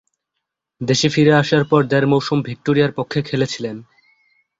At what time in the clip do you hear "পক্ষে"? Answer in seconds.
2.91-3.19